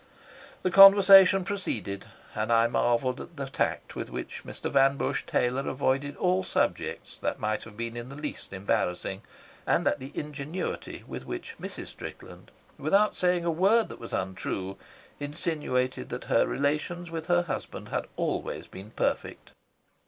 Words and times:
The 0.63 0.71
conversation 0.71 1.43
proceeded, 1.43 2.07
and 2.33 2.51
I 2.51 2.65
marvelled 2.65 3.21
at 3.21 3.37
the 3.37 3.45
tact 3.45 3.95
with 3.95 4.09
which 4.09 4.43
Mr. 4.43 4.71
Van 4.71 4.97
Busche 4.97 5.25
Taylor 5.27 5.69
avoided 5.69 6.17
all 6.17 6.41
subjects 6.41 7.19
that 7.19 7.37
might 7.37 7.65
have 7.65 7.77
been 7.77 7.95
in 7.95 8.09
the 8.09 8.15
least 8.15 8.51
embarrassing, 8.51 9.21
and 9.67 9.87
at 9.87 9.99
the 9.99 10.11
ingenuity 10.15 11.03
with 11.05 11.27
which 11.27 11.53
Mrs. 11.61 11.85
Strickland, 11.85 12.49
without 12.79 13.15
saying 13.15 13.45
a 13.45 13.51
word 13.51 13.89
that 13.89 13.99
was 13.99 14.11
untrue, 14.11 14.75
insinuated 15.19 16.09
that 16.09 16.23
her 16.23 16.47
relations 16.47 17.11
with 17.11 17.27
her 17.27 17.43
husband 17.43 17.89
had 17.89 18.07
always 18.17 18.65
been 18.67 18.89
perfect. 18.89 19.51